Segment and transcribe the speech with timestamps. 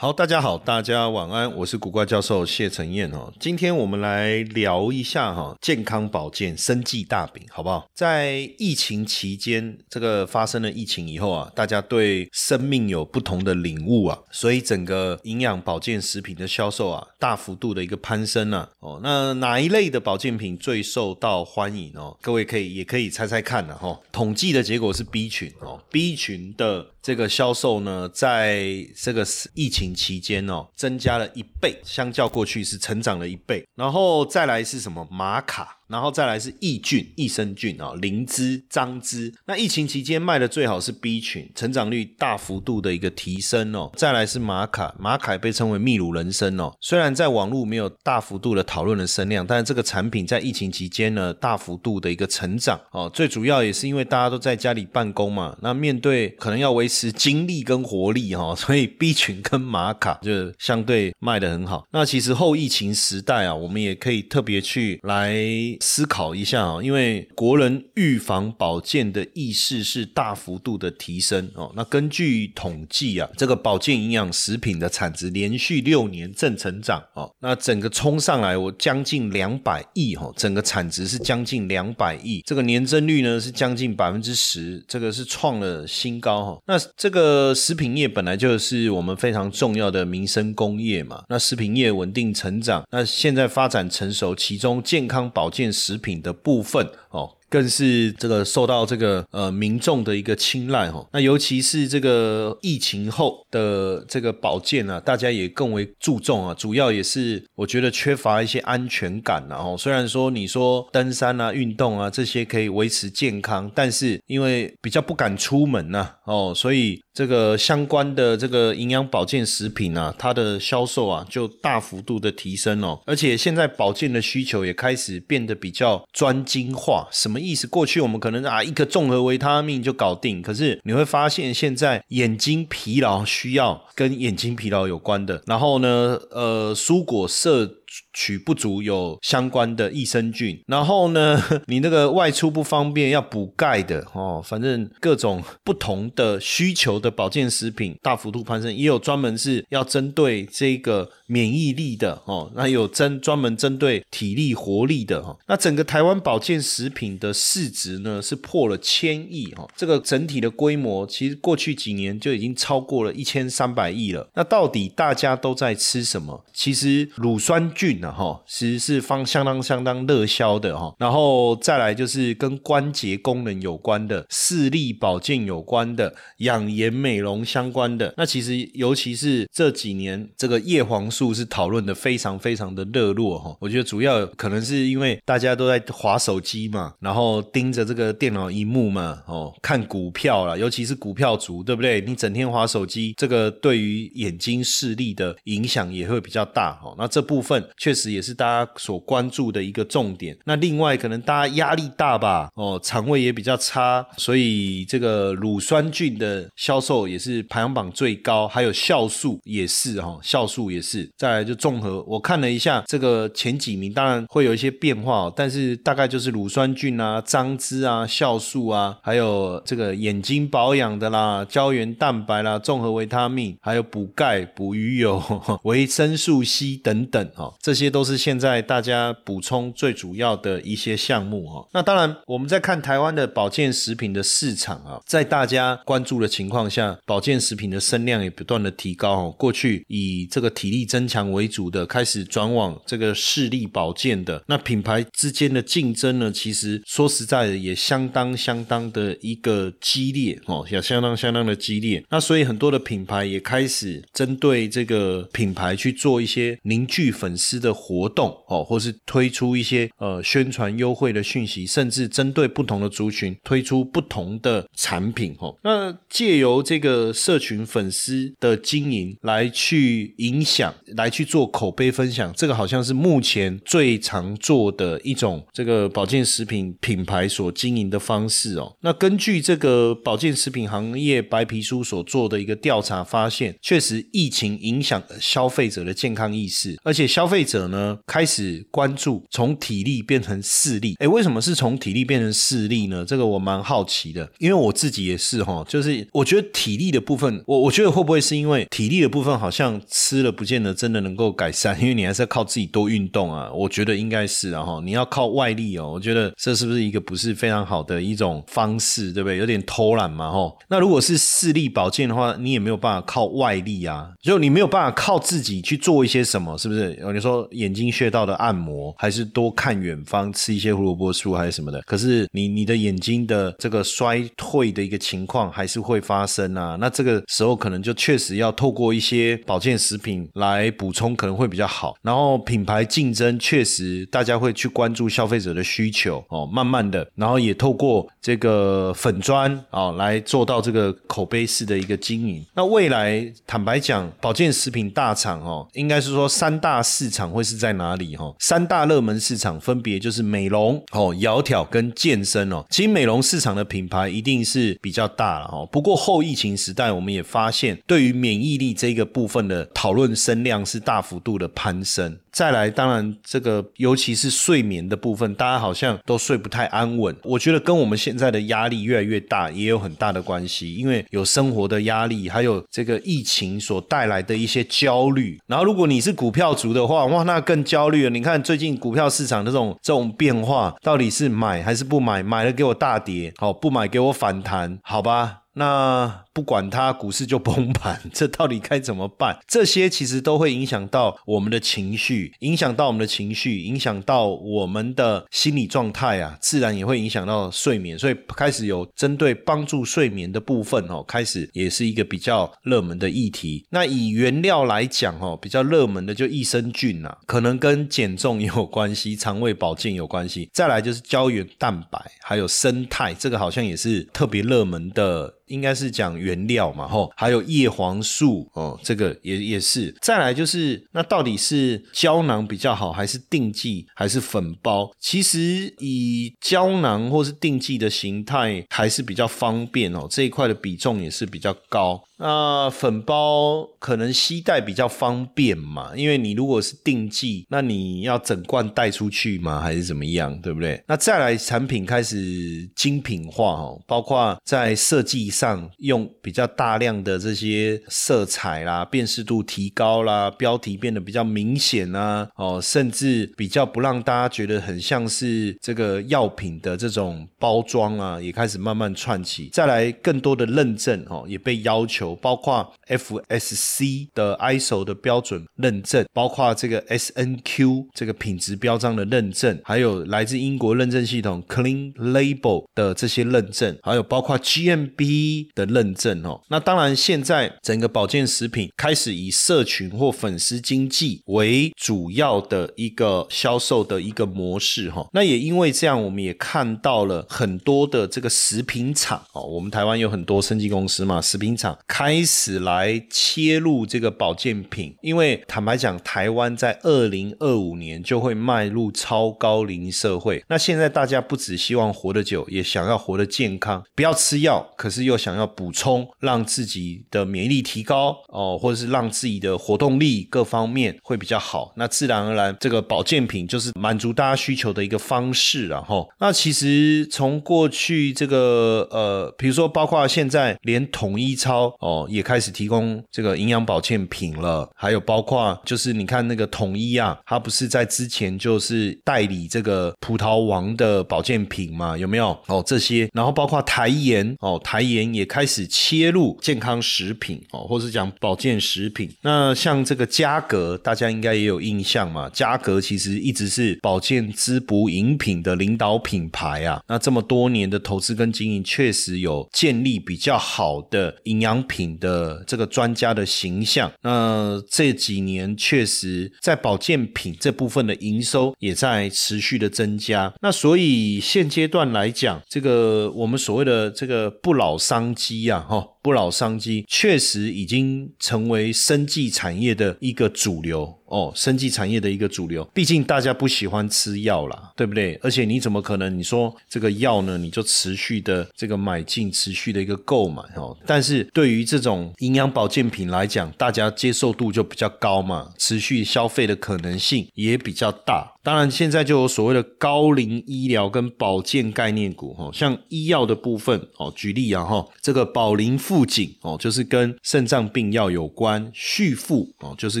[0.00, 3.32] 好，大家好，大家晚安，我是古怪教授谢承彦哦。
[3.40, 7.84] 今天我们来聊一下哈，健康保健、生计大饼，好不好？
[7.92, 18.68] 在疫情期间，这个发生了疫情以后啊，大家对生命有不同的领悟啊，所以整个营养保健食品的销售啊，大幅度的一个攀升啊。
[18.78, 22.16] 哦，那哪一类的保健品最受到欢迎哦？
[22.22, 23.98] 各位可以也可以猜猜看的哈。
[24.12, 26.86] 统计的结果是 B 群哦，B 群的。
[27.08, 33.66] 这个销售呢，在这个疫情期间哦，增加了一倍，相较过去是成长了一倍。
[33.74, 35.08] 然后再来是什么？
[35.10, 35.77] 玛卡。
[35.88, 39.32] 然后再来是益菌、益生菌啊，灵芝、樟芝。
[39.46, 43.90] 那疫情期间卖的最好是 B 群，成长率大幅度的一个提升哦。
[43.96, 46.70] 再来是玛卡，玛卡被称为秘鲁人参哦。
[46.80, 53.10] 虽然在网络没有大幅度的讨论的声量，但是这个产品在疫情期间呢，大幅度的一个成长哦。
[53.12, 61.86] 最主要也是因为大家都在家里办公嘛，那面对可能要维持精力跟活力哈， 所以 B 群跟玛卡就相对卖的很好。
[61.90, 65.34] 那其实后疫情时代啊，我们也可以特别去来。
[65.80, 71.72] 思考一下啊，因为国人预防保健的意识是大幅度的提升哦。
[71.76, 77.30] 那根据统计啊，这个保健营养食品的产值连续六年正成长哦。
[77.40, 86.62] 那整个冲上来，我将近两百亿哈，整个产值是将近两百亿，这个年增率呢是将近百分之十，这个是创了新高哈。
[86.66, 97.34] 那这个食品业本来就是我们非常重要的民生工业嘛，那食品业稳定成长，那现在发展成熟，其中健康保健食品的部分哦。
[97.50, 109.56] 更是这个受到这个呃民众的一个青睐哈，那尤其是这个疫情后的这个保健啊，大家也更为注重啊，主要也是我觉得缺乏一些安全感啊。
[109.64, 127.40] 哦虽然说你说登山啊、运动啊这些可以维持健康，但是因为比较不敢出门呐哦，所以这个相关的这个营养保健食品啊，它的销售啊就大幅度的提升哦，而且现在保健的需求也开始变得比较专精化，什么？
[127.40, 137.77] 意思，过去我们可能啊一个综合维他命就搞定，可是你会发现现在眼睛疲劳需要跟眼睛疲劳有关的，然后呢，呃，蔬果摄。
[138.12, 164.28] 取不足有相关的益生菌，然后呢， 你那个外出不方便要补钙的哦，反正各种不同的需求的保健食品大幅度攀升，也有专门是要针对这个免疫力的哦，那有针专门针对体力活力的哈，那整个台湾保健食品的市值呢是破了千亿哈，这个整体的规模其实过去几年就已经超过了一千三百亿了。
[164.34, 166.44] 那到底大家都在吃什么？
[166.52, 168.08] 其实乳酸菌啊。
[168.18, 178.12] 哈，其实是方相当相当热销的哈，然后再来就是跟关节功能有关的、视力保健有关的、养颜美容相关的。
[178.16, 183.56] 那其实尤其是这几年，这个叶黄素是讨论的非常非常的热络哈。
[183.60, 192.00] 我觉得主要可能是因为大家都在划手机嘛，然后盯着这个电脑荧幕嘛，哦，看股票啦，尤其是股票族，对不对？
[192.00, 196.94] 你整天划手机，这个对于眼睛视力的影响也会比较大哈。
[196.98, 198.08] 那这部分确实。
[198.08, 200.34] 也是大家所关注的一个重点。
[200.46, 208.48] 那另外可能大家压力大吧，哦，肠胃也比较差，所以这个乳酸菌的销售也是排行榜最高。
[208.48, 211.08] 还有酵素也是哈，酵素也是。
[211.16, 225.22] 再来就综合，我看了一下这个前几名，当然会有一些变化，但是大概就是乳酸菌啊、樟汁啊、酵素啊，还有这个眼睛保养的啦、胶原蛋白啦、综合维他命，还有补钙、补鱼油、
[225.64, 227.88] 维生素 C 等等哈，这些。
[227.88, 231.66] 都是现在大家补充最主要的一些项目哈。
[231.72, 239.34] 那当然，我们在看台湾的保健食品的市场啊，在大家关注的情况下，保健食品的声量也不断的提高哦。
[239.38, 244.42] 过去以这个体力增强为主的，开始转往这个视力保健的。
[244.46, 252.04] 那品牌之间的竞争呢，其实说实在的，也相当相当的一个激烈哦，也相当相当的激烈。
[252.10, 257.47] 那所以很多的品牌也开始针对这个品牌去做一些凝聚粉丝。
[257.48, 265.56] 丝的活动哦，或是推出一些呃宣传优惠的讯息，甚至针对不同的族群推出不同的产品哦。
[265.62, 278.76] 那借由这个社群粉丝的经营来去影响，来去做口碑分享，这个好像是目前最常做的一种这个保健食品品牌所经营的方式哦。
[278.82, 290.94] 那根据这个保健食品行业白皮书所做的一个调查发现，确实疫情影响消费者的健康意识，而且消费者呢开始关注从体力变成视力。
[290.98, 293.04] 哎，为什么是从体力变成视力呢？
[293.04, 303.50] 这个我蛮好奇的，因为我自己也是哈，就是我觉得体力的部分，我我觉得会不会是因为体力的部分好像吃了不见得真的能够改善， 因为你还是要靠自己多运动啊。
[303.52, 309.36] 我觉得应该是啊哈，你要靠外力哦，我觉得这是不是一个不是非常好的一种方式，对不对？
[309.38, 310.52] 有点偷懒嘛哈。
[310.68, 316.98] 那如果是视力保健的话，你也没有办法靠外力啊，就你没有办法靠自己去做一些什么，是不是？
[317.12, 321.80] 你说眼睛穴道的按摩，还是多看远方，吃一些胡萝卜素还是什么的？
[321.82, 326.76] 可是你你的眼睛的这个衰退的一个情况还是会发生啊。
[326.80, 331.96] 那这个时候可能就确实要透过一些保健食品来补充，可能会比较好。
[332.02, 342.44] 然后品牌竞争确实大家会去关注消费者的需求哦，慢慢的，然后也透过这个粉砖啊来做到这个口碑式的一个经营。
[342.54, 348.32] 那未来坦白讲，保健食品大厂哦，应该是说三大市场场会是在哪里哈？
[348.38, 352.64] 三大热门市场分别就是美容哦、窈窕跟健身哦。
[352.70, 355.68] 其实美容市场的品牌一定是比较大了哦。
[355.72, 362.16] 不过后疫情时代，我们也发现对于免疫力这个部分的讨论声量是大幅度的攀升。
[362.38, 367.12] 再来，当然这个尤其是睡眠的部分，大家好像都睡不太安稳。
[367.24, 375.36] 我觉得跟我们现在的压力越来越大也有很大的关系，因为有生活的压力，还有这个疫情所带来的一些焦虑。
[375.48, 378.10] 然后，如果你是股票族的话，哇，那更焦虑了。
[378.10, 382.22] 你看最近股票市场这种这种变化，到底是买还是不买？
[382.22, 385.38] 买了给我大跌，好不买给我反弹，好吧？
[385.54, 389.36] 那不管它，股市就崩盘， 这到底该怎么办？
[389.48, 397.98] 这些其实都会影响到我们的情绪，影响到我们的情绪，影响到我们的心理状态啊，自然也会影响到睡眠。
[397.98, 403.66] 所以开始有针对帮助睡眠的部分哦，开始也是一个比较热门的议题。
[403.70, 410.48] 那以原料来讲哦，比较热门的就益生菌啊，可能跟减重也有关系，肠胃保健有关系。
[410.52, 415.34] 再来就是胶原蛋白，还有生态，这个好像也是特别热门的。
[415.48, 419.94] 应该是讲原料嘛，吼，还有叶黄素哦，这个也也是。
[420.02, 424.90] 再来就是，那到底是胶囊比较好，还是定剂，还是粉包？
[425.00, 432.02] 其实以胶囊或是定剂的形态还是比较方便哦，这一块的比重也是比较高。
[432.18, 439.60] 那粉包可能携带比较方便嘛，因为你如果是定剂，那你要整罐带出去吗？
[439.60, 440.82] 还是怎么样，对不对？
[440.88, 459.50] 那再来产品开始精品化哦，包括在设计上用比较大量的这些色彩啦，辨识度提高啦，标题变得比较明显啊，哦，甚至比较不让大家觉得很像是这个药品的这种包装啊，也开始慢慢串起。
[459.52, 462.07] 再来更多的认证哦，也被要求。
[462.16, 476.40] 包括 FSC 的 ISO 的标准认证，包括这个 SNQ 这个品质标章的认证，还有来自英国认证系统 Clean Label 的这些认证，还有包括 GMB 的认证哦。
[476.48, 485.06] 那当然，现在整个保健食品开始以社群或粉丝经济为主要的一个销售的一个模式哈。
[485.12, 491.76] 那也因为这样，我们也看到了很多的这个食品厂哦，我们台湾有很多生技公司嘛，食品厂。
[491.98, 500.44] 开始来切入这个保健品，因为坦白讲，台湾在二零二五年就会迈入超高龄社会。
[500.48, 511.72] 那现在大家不只希望活得久，也想要活得健康，不要吃药，可是又想要补充，让自己的免疫力提高哦，或者是让自己的活动力各方面会比较好。
[511.74, 515.66] 那自然而然，这个保健品就是满足大家需求的一个方式。
[515.66, 521.76] 然后，那其实从过去这个呃，比如说包括现在连统一超。
[521.87, 531.96] 哦，哦也开始提供这个营养保健品了，还有包括就是你看那个统一啊，它不是在之前就是代理这个葡萄王的保健品嘛？
[531.96, 532.38] 有没有？
[532.46, 539.10] 哦，这些，然后包括台盐哦，台盐也开始切入健康食品哦，或是讲保健食品。
[539.22, 542.28] 那像这个嘉格，大家应该也有印象嘛？
[542.32, 546.80] 嘉格其实一直是保健滋补饮品的领导品牌啊。
[546.86, 551.77] 那这么多年的投资跟经营，确实有建立比较好的营养品。
[551.78, 553.92] 品的这个专家的形象。
[554.02, 560.34] 那这几年确实在保健品这部分的营收也在持续的增加。
[560.42, 565.86] 那所以现阶段来讲，这个我们所谓的这个不老商机啊，哈。
[566.00, 572.64] 不老商机确实已经成为生技产业的一个主流哦，生技产业的一个主流。
[572.72, 575.18] 毕竟大家不喜欢吃药啦，对不对？
[575.22, 577.36] 而且你怎么可能你说这个药呢？
[577.38, 580.76] 你就持续的这个买进，持续的一个购买哦。
[580.86, 588.32] 但是对于这种营养保健品来讲，大家接受度就比较高嘛，持续消费的可能性也比较大。
[588.48, 600.00] 当然，现在就有所谓的高龄医疗跟保健概念股哈，像医药的部分哦，举例啊哈，这个保林富锦哦，就是跟肾脏病药有关；旭富哦，就是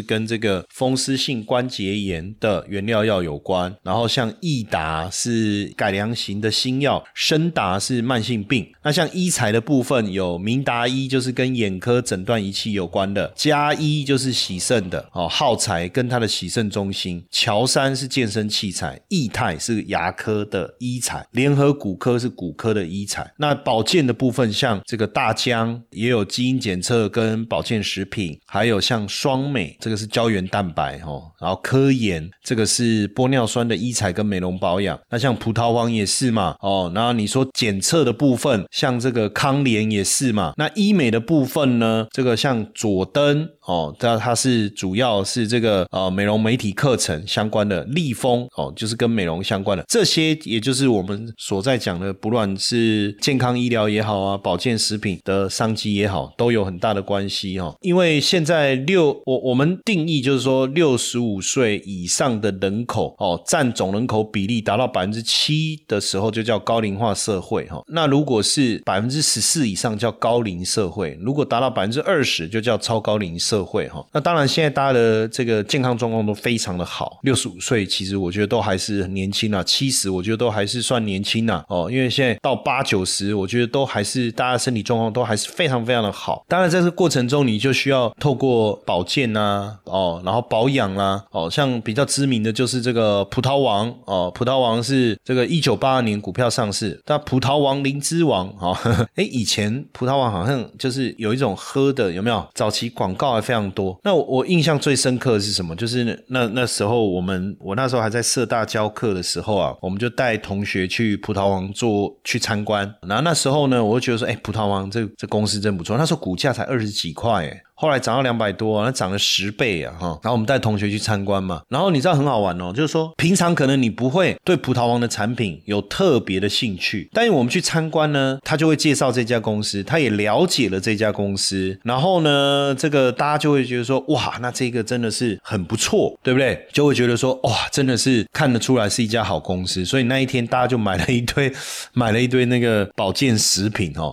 [0.00, 3.76] 跟这个风湿性关节炎的原料药有关。
[3.82, 8.66] 然后像益达是改良型的新药，深达是慢性病。
[8.82, 18.37] 那像医材的部分有明达医，就是跟眼科诊断仪器有关的；嘉医就是洗肾的哦，耗材跟它的洗肾中心；乔山是健身。
[18.38, 23.28] 生器材，益泰是牙科的医材，联合骨科是骨科的医材。
[23.36, 34.96] 那保健的部分，像这个大疆也有基因检测跟保健食品，还有像双美，这个是胶原蛋白哦，然后科研这个是玻尿酸的医材跟美容保养。
[35.10, 40.52] 那像葡萄王也是嘛哦，然后你说检测的部分，像这个康联也是嘛。
[40.56, 48.27] 那医美的部分呢，这个像佐登哦，它它是主要是这个呃美容媒体课程相关的立丰。
[48.56, 57.74] 哦，就是跟美容相关的这些，也就是我们所在讲的，不论是健康医疗也好啊，保健食品的商机也好，都有很大的关系哈。
[57.80, 67.82] 因为现在六，我我们定义就是说，六十五岁以上的人口哦，占总人口比例达到百分之七的时候，就叫高龄化社会哈。
[67.86, 74.04] 那如果是百分之十四以上，叫高龄社会；如果达到百分之二十，就叫超高龄社会哈。
[74.12, 78.07] 那当然，现在大家的这个健康状况都非常的好，六十五岁其实。
[78.08, 86.44] 实我觉得都还是很年轻啊，七十我觉得都还是算年轻呐哦，因为现在到八九十，我觉得都还是大家身体状况都还是非常非常的好。
[86.48, 98.76] 当然，在这个过程中，你就需要透过保健呐哦，然后保养啦哦，像比较知名的就是这个葡萄王哦，葡萄王是这个一九八二年股票上市，但葡萄王灵芝王哦，
[99.16, 102.46] 哎，以前葡萄王好像就是有一种喝的，有没有？
[102.54, 103.98] 早期广告还非常多。
[104.02, 105.74] 那我印象最深刻的是什么？
[105.76, 108.08] 就是那那时候我们我那时候还。
[108.08, 112.94] 在社大教课的时候啊，我们就带同学去葡萄王做去参观。
[113.02, 115.98] 然后那时候呢，我就觉得说，哎，葡萄王这这公司真不错。
[115.98, 117.62] 那时候股价才二十几块，哎。
[117.80, 119.94] 后来涨到两百多，那涨了十倍啊！
[120.00, 136.66] 哈，然后我们带同学去参观嘛，然后你知道很好玩哦，就是说平常可能你不会对葡萄王的产品有特别的兴趣，但是我们去参观呢，他就会介绍这家公司，他也了解了这家公司，然后呢，这个大家就会觉得说，哇，那这个真的是很不错，对不对？
[136.72, 141.52] 就会觉得说，哇，真的是看得出来是一家好公司，所以那一天大家就买了一堆，
[141.94, 144.12] 买了一堆那个保健食品哦，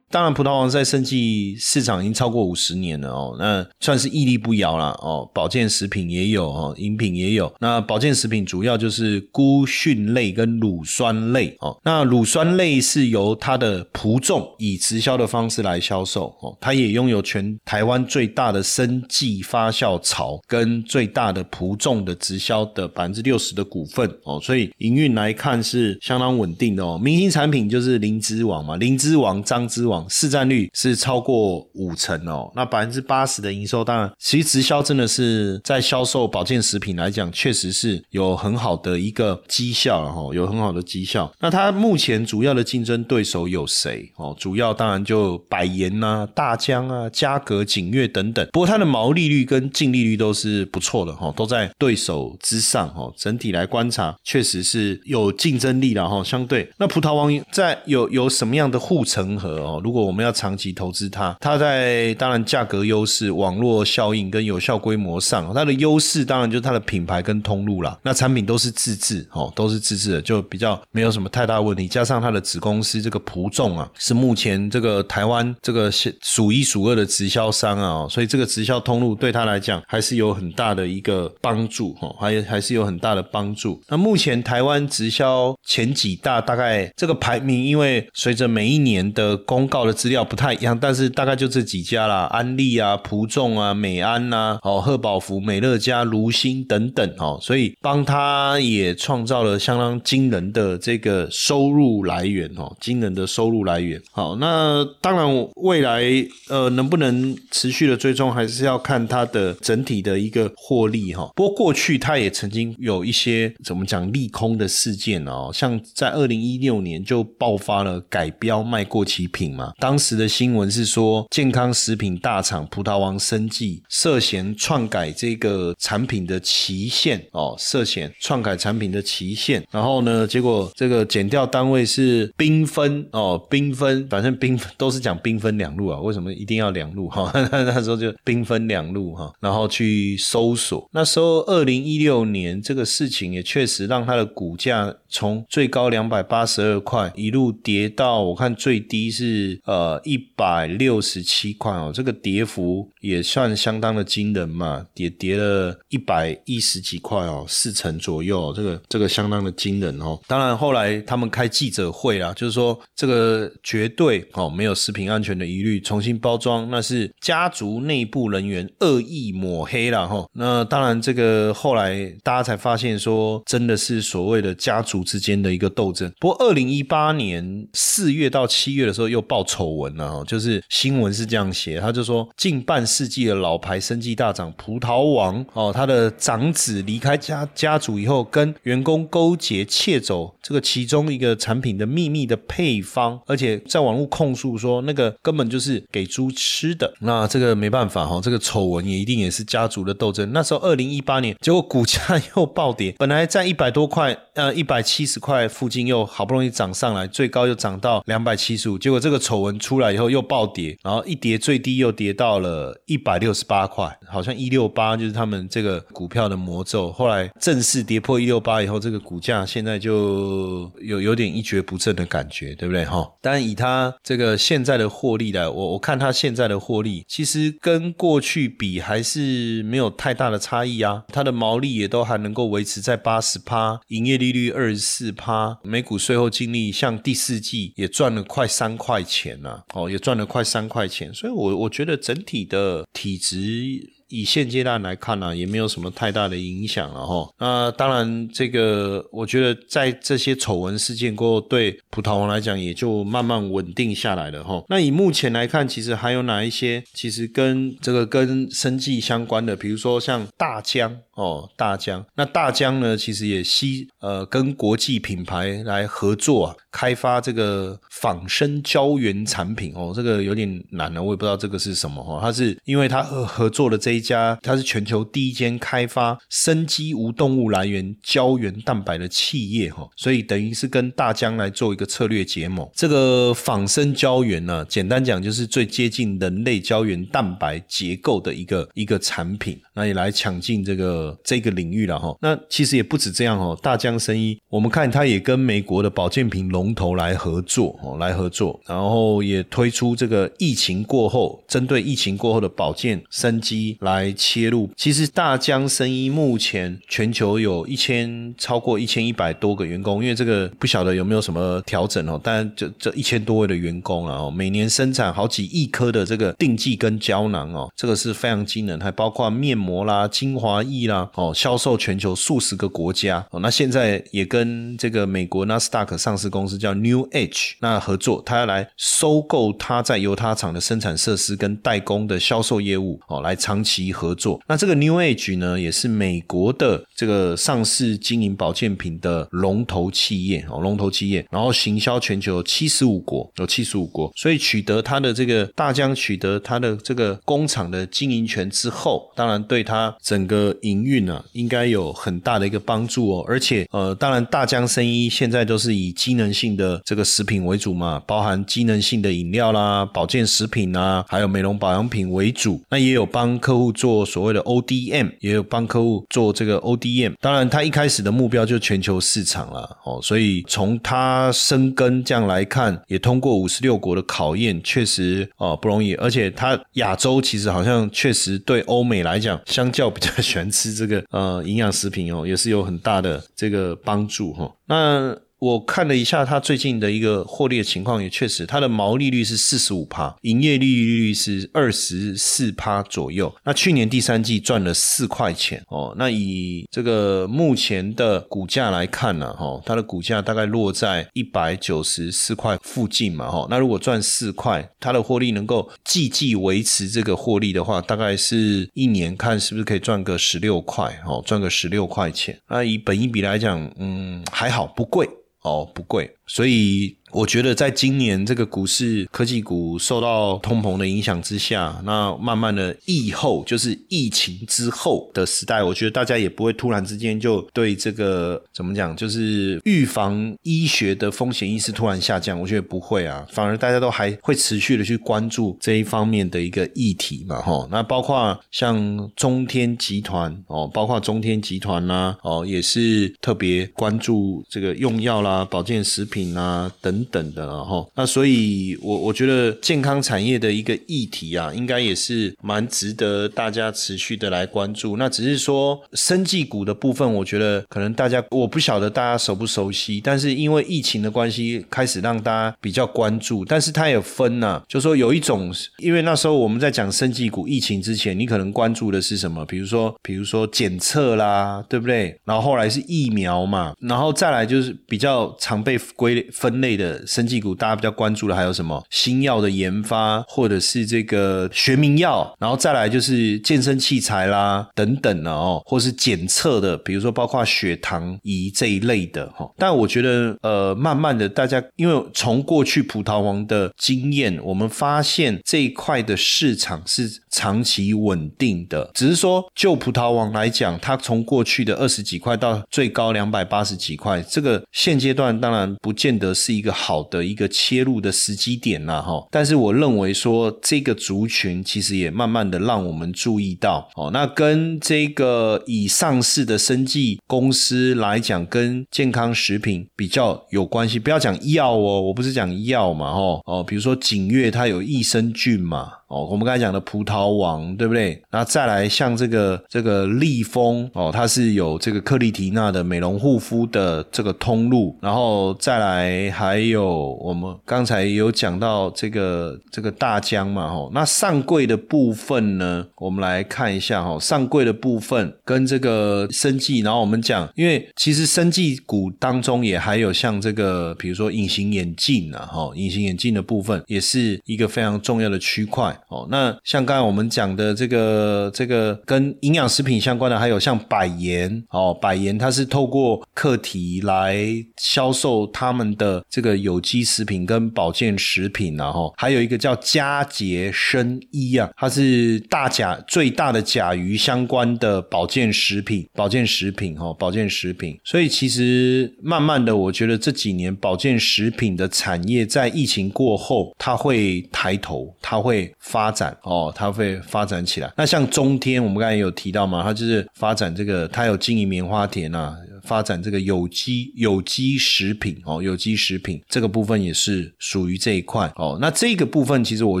[0.12, 5.30] 当然，葡萄王在生技市场已经超过五十年了哦，那算是屹立不摇了哦。
[5.32, 7.52] 保健食品也有哦，饮品也有。
[7.60, 11.78] 那保健食品主要就是菇蕈类跟乳酸类哦。
[11.84, 16.58] 那乳酸类是由它的葡种以直销的方式来销售哦。
[16.60, 26.98] 它也拥有全台湾最大的生技发酵槽跟最大的葡种的直销的百分之六十的股份哦，所以营运来看是相当稳定的哦。
[27.00, 29.99] 明星产品就是灵芝王嘛，灵芝王、张芝王。
[30.08, 32.50] 市占率是超过五成哦。
[32.54, 41.30] 那百分之八十的营收，当然，其实直销真的是在销售保健食品来讲，确实是有很好的一个绩效哈，有很好的绩效。
[41.40, 44.34] 那它目前主要的竞争对手有谁哦？
[44.38, 48.46] 主要当然就百颜呐、大疆啊、嘉格、景悦等等。
[48.52, 53.12] 不过它的毛利率跟净利率都是不错的哈，都在对手之上哈。
[53.16, 56.22] 整体来观察，确实是有竞争力了哈。
[56.22, 59.80] 相对那葡萄王在有有什么样的护城河哦？
[59.90, 67.98] 如果我们要长期投资它，它在当然价格优势、网络效应跟有效规模上，它的优势当然就是它的品牌跟通路啦。
[68.04, 71.88] 那产品都是自制哦，都是自制的，就比较没有什么太大问题。
[71.88, 75.90] 加上它的子公司这个普众啊，是目前这个台湾这个
[76.22, 83.82] 数一数二的直销商啊，所以这个直销通路对他来讲还是有很大的一个帮助哦，还还是有很大的帮助。
[83.88, 104.00] 那目前台湾直销前几大大概这个排名，因为随着每一年的公告的资料不太一样，但是大概就这几家啦，安利啊、蒲众啊、美安呐、哦贺宝福、美乐家、卢鑫等等哦，所以帮他也创造了相当惊人的这个收入来源哦，惊人的收入来源。
[104.12, 106.02] 好，那当然未来
[106.48, 111.30] 呃能不能持续的追踪，还是要看它的整体的一个获利哈。
[111.36, 119.69] 不过过去它也曾经有一些怎么讲利空的事件哦，像在二零一六年就爆发了改标卖过期品嘛。
[119.78, 129.64] 当时的新闻是说，健康食品大厂葡萄王生技涉嫌篡改这个产品的期限哦，涉嫌篡改产品的期限。
[129.70, 136.00] 然后呢，结果这个减掉单位是缤纷哦，缤纷，反正缤都是讲缤纷两路啊。
[136.00, 137.30] 为什么一定要两路 哈？
[137.50, 140.88] 那时候就缤纷两路哈，然后去搜索。
[140.92, 160.18] 那时候二零一六年这个事情也确实让它的股价从最高两百八十二块一路跌到我看最低是呃一百六十七块哦，这个跌幅也算相当的惊人嘛，也跌了一百一十几块哦，四成左右，这个这个相当的惊人哦。
[160.26, 170.26] 当然后来他们开记者会啦，就是说这个绝对哦没有食品安全的疑虑，重新包装那是家族内部人员恶意抹黑了哈。
[170.32, 176.10] 那当然这个后来大家才发现说真的是所谓的家族之间的一个斗争。
[176.18, 196.92] 不过二零一八年四月到七月的时候又爆丑闻啊，就是新闻是这样写，他就说近半世纪的老牌生技大厂葡萄王哦，他的长子离开家家族以后，跟员工勾结窃走这个其中一个产品的秘密的配方，而且在网络控诉说那个根本就是给猪吃的。
[197.00, 200.30] 那这个没办法哈，这个丑闻也一定也是家族的斗争。
[200.32, 202.00] 那时候二零一八年，结果股价
[202.36, 216.90] 又暴跌，本来在一百多块，呃一百七十块附近又好不容易涨上来，最高又涨到两百七十五，结果这个丑闻出来以后又暴跌，然后一跌最低又跌到了一百六十八块，好像一六八就是他们这个股票的魔咒。
[216.90, 223.08] 后来正式跌破一六八以后，这个股价现在就有有点一蹶不振的感觉，对不对哈？
[223.22, 243.99] 当然以它这个现在的获利来，我我看它现在的获利其实跟过去比还是没有太大的差异啊，它的毛利也都还能够维持在八十趴，营业利率二十四趴，每股税后净利像第四季也赚了快三块钱钱啊，哦，也赚了快三块钱，所以我我觉得整体的体值。
[244.10, 247.32] 以现阶段来看呢，也没有什么太大的影响了哈。
[247.38, 254.62] 那当然，这个我觉得在这些丑闻事件过后，对葡萄王来讲也就慢慢稳定下来了哈。
[254.68, 262.04] 那以目前来看，其实还有哪一些其实跟这个跟生计相关的，比如说像大疆哦，大疆。
[262.16, 272.18] 那大疆呢，其实也吸呃跟国际品牌来合作啊，开发这个仿生胶原产品哦，这个有点难了，我也不知道这个是什么哈。
[272.20, 273.99] 它是因为它合合作的这一。
[274.00, 282.66] 一家，它是全球第一间开发生机无动物来源胶原蛋白的企业哈，所以等于是跟大疆来做一个策略结盟。
[282.74, 292.16] 这个仿生胶原呢，简单讲就是最接近人类胶原蛋白结构的一个一个产品，那也来抢进这个这个领域了哈。
[292.22, 303.89] 那其实也不止这样哦，大疆生医，我们看它也跟美国的保健品龙头来合作哦，来合作，然后也推出这个疫情过后，针对疫情过后的保健生机来。
[303.90, 304.70] 来切入。
[304.76, 323.40] 其实大疆生医目前全球有一千超过一千一百多个员工，因为这个不晓得有没有什么调整哦，但就这一千多位的员工啊，哦，每年生产好几亿颗的这个定剂跟胶囊哦，这个是非常惊人，还包括面膜啦、精华液啦，哦，销售全球数十个国家哦。
[323.40, 334.40] 那现在也跟这个美国纳斯达克上市公司叫 New Age 那合作，他要来收购他在犹他厂的生产设施跟代工的销售业务哦，来长期及合作。
[334.46, 353.24] 那这个 New Age 呢，也是美国的这个上市经营保健品的龙头企业哦，龙头企业，然后行销全球七十五国，有七十五国，所以取得它的这个大疆取得它的这个工厂的经营权之后，当然对它整个营运啊，应该有很大的一个帮助哦。
[353.28, 362.60] 而且呃，当然大疆生医现在都是以机能性的这个食品为主嘛，包含机能性的饮料啦、保健食品啊，还有美容保养品为主。
[362.70, 367.14] 那也有帮客户做所谓的 ODM，也有帮客户做这个 ODM。
[367.20, 375.94] 当然，他一开始的目标就全球市场了哦，所以从他生根这样来看，也通过五十六国的考验，确实哦不容易。
[375.94, 384.50] 而且他亚洲其实好像确实对欧美来讲，相较比较喜欢吃这个呃营养食品哦，也是有很大的这个帮助哈。
[384.66, 385.16] 那。
[385.40, 393.34] 我看了一下它最近的一个获利的情况，也确实，它的毛利率是四十五趴，营业利率是二十四趴左右。
[393.42, 395.94] 那去年第三季赚了四块钱哦。
[395.96, 403.46] 那以这个目前的股价来看呢，哈，它的股价大概落在一百九十四块附近嘛，哈。
[403.48, 412.38] 那如果赚四块，它的获利能够季季维持这个获利的话，大概是一年看是不是可以赚个十六块，哦，赚个十六块钱。
[412.46, 415.08] 那以本一比来讲，嗯，还好，不贵。
[415.42, 416.99] 哦，不贵，所以。
[417.12, 432.40] 我觉得在今年这个股市科技股受到通膨的影响之下，那慢慢的疫后就是疫情之后的时代，我觉得大家也不会突然之间就对这个怎么讲，就是预防医学的风险意识突然下降。
[432.40, 437.66] 我觉得不会啊，反而大家都还会持续的去关注这一方面的一个议题嘛，哈。
[437.70, 446.99] 那包括像中天集团哦，包括中天集团啦，哦，也是特别关注这个用药啦、保健食品啊等。
[447.06, 454.96] 等等的哈，那所以，我我觉得健康产业的一个议题啊，应该也是蛮值得大家持续的来关注。
[454.96, 463.44] 那只是说，生技股的部分，我觉得可能大家我不晓得大家熟不熟悉，但是因为疫情的关系，开始让大家比较关注。
[463.44, 469.44] 但是它也分呐，就说有一种，因为那时候我们在讲生技股疫情之前，你可能关注的是什么？
[469.46, 472.18] 比如说，比如说检测啦，对不对？
[472.24, 476.89] 然后后来是疫苗嘛，然后再来就是比较常被归分类的。
[477.06, 489.48] 生技股大家比较关注的还有什么新药的研发，或者是这个学名药，然后再来就是健身器材啦等等的哦，或是检测的，比如说包括血糖仪这一类的哈。
[489.56, 506.70] 但我觉得呃，慢慢的大家因为从过去葡萄王的经验，我们发现这一块的市场是长期稳定的，只是说就葡萄王来讲，它从过去的二十几块到最高两百八十几块，这个现阶段当然不见得是一个。
[506.80, 520.98] 好的一个切入的时机点呐，哈，但是我认为说这个族群其实也慢慢的让我们注意到，哦，那跟这个已上市的生技公司来讲，跟健康食品比较有关系。
[520.98, 525.92] 不要讲药哦，我不是讲药嘛，哈，哦，比如说景悦它有益生菌嘛。
[526.10, 528.20] 哦，我们刚才讲的葡萄王，对不对？
[528.32, 555.96] 那再来像这个这个利丰哦，它是有这个克丽缇娜的美容护肤的这个通路，然后再来还有我们刚才有讲到这个这个大疆嘛，吼，那上柜的部分呢，我们来看一下哈，上柜的部分跟这个生技，然后我们讲，因为其实生技股当中也还有像这个，比如说隐形眼镜啊，哈，隐形眼镜的部分也是一个非常重要的区块。
[556.08, 564.44] 哦，那像刚才我们讲的这个这个跟营养食品相关的，还有像百颜哦，百颜它是透过课题来
[564.76, 577.98] 销售他们的这个有机食品跟保健食品，然后还有一个叫佳洁生医啊，它是大甲最大的甲鱼相关的保健食品，保健食品哈，保健食品。
[578.04, 585.72] 所以其实慢慢的，我觉得这几年保健食品的产业在疫情过后，它会抬头，它会。
[585.80, 587.92] 发展哦，它会发展起来。
[587.96, 592.54] 那像中天，我们刚才有提到嘛，它就是发展这个，它有经营棉花田啊。
[592.90, 598.76] 发展这个有机有机食品哦，有机食品这个部分也是属于这一块哦。
[598.80, 600.00] 那这个部分其实我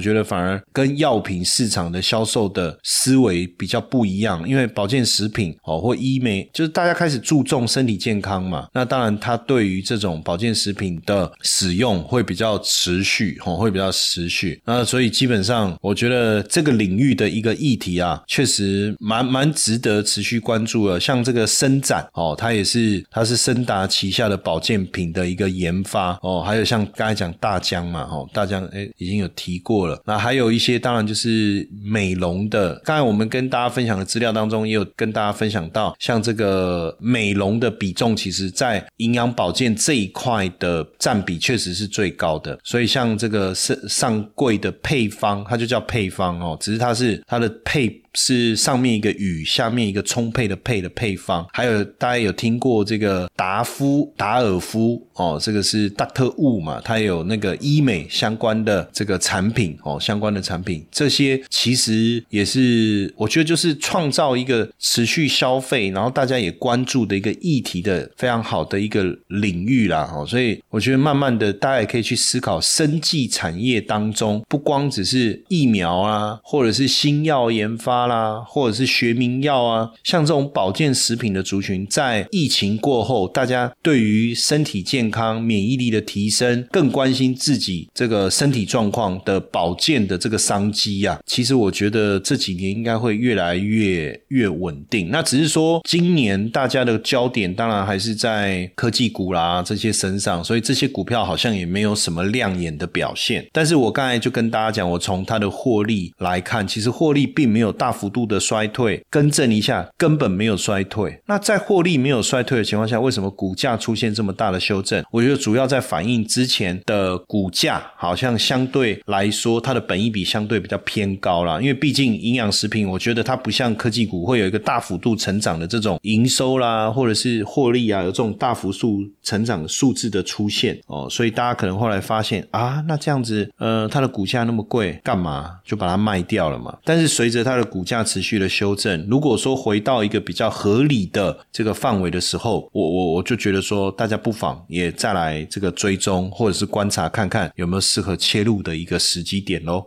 [0.00, 8.66] 觉得反而跟药品市场的销售的思维比较不一样，因为保健食品哦或医美，就是大家开始注重身体健康嘛。
[8.74, 14.60] 那当然，它对于这种保健食品的使用会比较持续哦，会比较持续。
[14.64, 20.98] 那所以基本上，我觉得这个领域的一个议题啊，确实蛮蛮值得持续关注的。
[20.98, 30.00] 像这个伸展哦，它也是是它是森达旗下的保健品的一个研发哦，还有像刚才讲大疆嘛哦，大疆哎已经有提过了。
[30.06, 42.58] 那还有一些当然就是美容的，刚才我们跟大家分享的资料当中也有跟大家分享到，像这个美容的比重，其实在营养保健这一块的占比确实是最高的。
[42.64, 48.00] 所以像这个上上柜的配方，它就叫配方哦，只是它是它的配。
[48.14, 77.99] 是上面一个雨，下面一个充沛的配的配方，还有大家有听过这个达夫达尔夫哦，这个是大特务嘛，它有那个医美相关的这个产品哦，相关的产品，这些其实也是我觉得就是创造一个持续消费，然后大家也关注的一个议题的非常好的一个领域啦哦，所以我觉得慢慢的大家也可以去思考生技产业当中，不光只是疫苗啊，或者是新药研发。
[78.06, 91.20] 啦，或者是学名药啊，像这种保健食品的族群，在疫情过后，大家对于身体健康、免疫力的提升，更关心自己这个身体状况的保健的这个商机啊。
[91.26, 95.10] 其实我觉得这几年应该会越来越越稳定。
[95.10, 103.46] 那只是说，今年大家的焦点当然还是在科技股啦这些身上，所以这些股票好像也没有什么亮眼的表现。
[103.52, 107.89] 但是我刚才就跟大家讲，我从它的获利来看，其实获利并没有大。
[107.90, 111.20] 大幅度的衰退，更正一下，根本没有衰退。
[111.26, 115.04] 那在获利没有衰退的情况下，为什么股价出现这么大的修正？
[115.10, 121.60] 我觉得主要在反映之前的股价好像相对来说，它的本益比相对比较偏高了。
[121.60, 131.08] 因为毕竟营养食品，我觉得它不像科技股会有一个大幅度成长的这种营收啦，或者是获利啊，有这种大幅度成长数字的出现哦。
[131.10, 136.78] 所以大家可能后来发现啊，那这样子，呃，它的股价那么贵，干嘛就把它卖掉了嘛？
[136.84, 149.86] 但是随着它的股股价持续的修正，如果说回到一个比较合理的这个范围的时候，我我我就觉得说，大家不妨也再来这个追踪或者是观察看看有没有适合切入的一个时机点喽。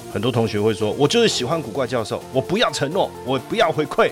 [0.13, 4.11] 很多同学会说：“我就是喜欢古怪教授，我不要承诺，我不要回馈，